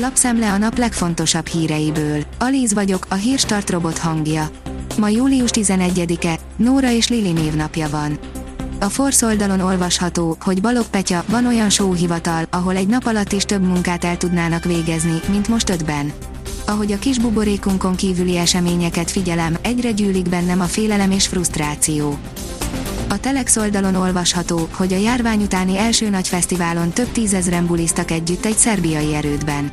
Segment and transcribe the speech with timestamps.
[0.00, 2.22] Lapszemle a nap legfontosabb híreiből.
[2.38, 4.50] Alíz vagyok, a hírstart robot hangja.
[4.98, 8.18] Ma július 11-e, Nóra és Lili névnapja van.
[8.80, 13.44] A Force oldalon olvasható, hogy Balog Petya, van olyan sóhivatal, ahol egy nap alatt is
[13.44, 16.12] több munkát el tudnának végezni, mint most ötben.
[16.66, 22.18] Ahogy a kis buborékunkon kívüli eseményeket figyelem, egyre gyűlik bennem a félelem és frusztráció.
[23.10, 28.44] A Telex oldalon olvasható, hogy a járvány utáni első nagy fesztiválon több tízezren buliztak együtt
[28.44, 29.70] egy szerbiai erődben.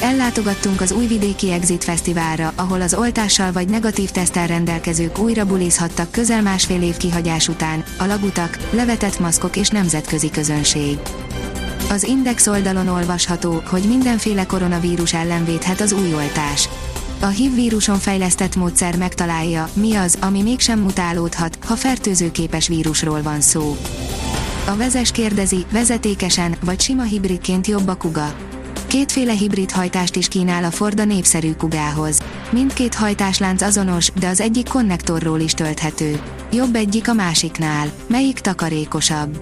[0.00, 6.42] Ellátogattunk az újvidéki Exit Fesztiválra, ahol az oltással vagy negatív tesztel rendelkezők újra bulizhattak közel
[6.42, 10.98] másfél év kihagyás után, a lagutak, levetett maszkok és nemzetközi közönség.
[11.90, 16.68] Az Index oldalon olvasható, hogy mindenféle koronavírus ellen védhet az új oltás.
[17.24, 23.40] A HIV víruson fejlesztett módszer megtalálja, mi az, ami mégsem mutálódhat, ha fertőzőképes vírusról van
[23.40, 23.76] szó.
[24.66, 28.34] A vezes kérdezi, vezetékesen, vagy sima hibridként jobb a kuga.
[28.86, 32.20] Kétféle hibrid hajtást is kínál a Ford a népszerű kugához.
[32.50, 36.20] Mindkét hajtáslánc azonos, de az egyik konnektorról is tölthető.
[36.52, 37.92] Jobb egyik a másiknál.
[38.06, 39.38] Melyik takarékosabb?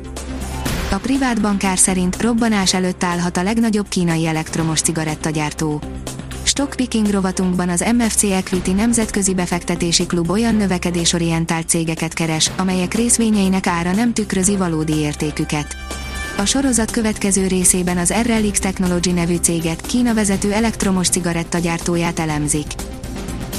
[0.91, 5.83] A privát bankár szerint robbanás előtt állhat a legnagyobb kínai elektromos cigarettagyártó.
[6.53, 13.93] Stockpicking rovatunkban az MFC Equity nemzetközi befektetési klub olyan növekedésorientált cégeket keres, amelyek részvényeinek ára
[13.93, 15.77] nem tükrözi valódi értéküket.
[16.37, 22.67] A sorozat következő részében az RLX Technology nevű céget, Kína vezető elektromos cigarettagyártóját elemzik.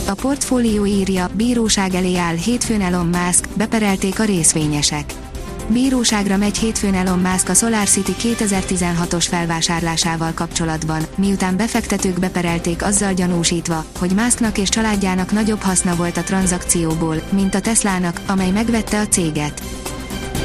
[0.08, 5.23] A portfólió írja, bíróság elé áll hétfőn Elon Musk, beperelték a részvényesek.
[5.67, 13.86] Bíróságra megy hétfőn Elon Musk a SolarCity 2016-os felvásárlásával kapcsolatban, miután befektetők beperelték azzal gyanúsítva,
[14.00, 19.08] hogy Musknak és családjának nagyobb haszna volt a tranzakcióból, mint a Teslának, amely megvette a
[19.08, 19.61] céget.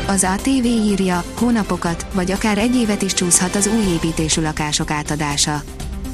[0.07, 5.63] Az ATV írja, hónapokat, vagy akár egy évet is csúszhat az új építésű lakások átadása.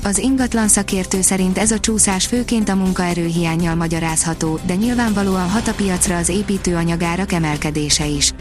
[0.05, 5.75] Az ingatlan szakértő szerint ez a csúszás főként a munkaerőhiányjal magyarázható, de nyilvánvalóan hat a
[5.75, 8.32] piacra az építőanyagárak emelkedése is.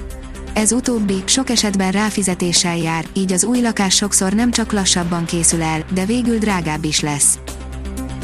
[0.54, 5.62] Ez utóbbi sok esetben ráfizetéssel jár, így az új lakás sokszor nem csak lassabban készül
[5.62, 7.40] el, de végül drágább is lesz.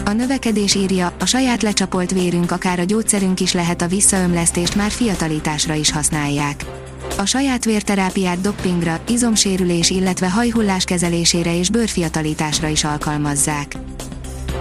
[0.06, 4.92] A növekedés írja, a saját lecsapolt vérünk akár a gyógyszerünk is lehet a visszaömlesztést már
[4.92, 6.66] fiatalításra is használják.
[7.18, 13.76] A saját vérterápiát doppingra, izomsérülés illetve hajhullás kezelésére és bőrfiatalításra is alkalmazzák.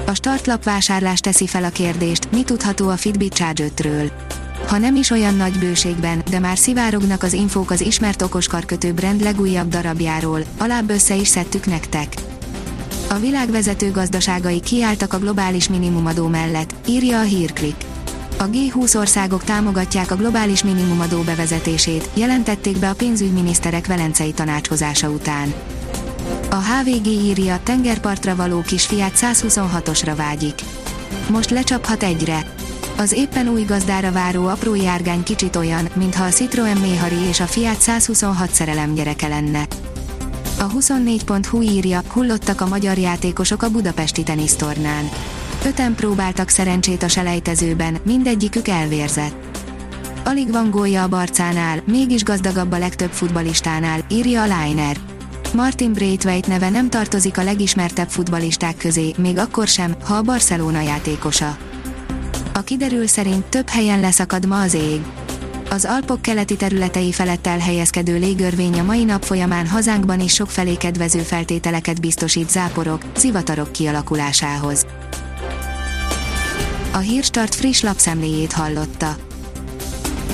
[0.07, 4.11] A startlap vásárlás teszi fel a kérdést, mi tudható a Fitbit Charge 5-ről.
[4.67, 9.23] Ha nem is olyan nagy bőségben, de már szivárognak az infók az ismert okoskarkötő brand
[9.23, 12.15] legújabb darabjáról, alább össze is szedtük nektek.
[13.09, 17.75] A világ vezető gazdaságai kiálltak a globális minimumadó mellett, írja a hírklik.
[18.39, 25.55] A G20 országok támogatják a globális minimumadó bevezetését, jelentették be a pénzügyminiszterek velencei tanácskozása után.
[26.51, 30.55] A HVG írja, tengerpartra való kisfiát 126-osra vágyik.
[31.31, 32.53] Most lecsaphat egyre.
[32.99, 37.47] Az éppen új gazdára váró apró járgány kicsit olyan, mintha a Citroen Méhari és a
[37.47, 39.67] Fiat 126 szerelem gyereke lenne.
[40.59, 45.09] A 24.hu írja, hullottak a magyar játékosok a budapesti tenisztornán.
[45.65, 49.59] Öten próbáltak szerencsét a selejtezőben, mindegyikük elvérzett.
[50.25, 54.97] Alig van gólja a Barcánál, mégis gazdagabb a legtöbb futbalistánál, írja a Liner.
[55.55, 60.81] Martin Braithwaite neve nem tartozik a legismertebb futbalisták közé, még akkor sem, ha a Barcelona
[60.81, 61.57] játékosa.
[62.59, 65.01] A kiderül szerint több helyen leszakad ma az ég.
[65.71, 71.19] Az Alpok keleti területei felett elhelyezkedő légörvény a mai nap folyamán hazánkban is sokfelé kedvező
[71.19, 74.87] feltételeket biztosít záporok, zivatarok kialakulásához.
[76.93, 79.28] A Hírstart friss lapszemléjét hallotta.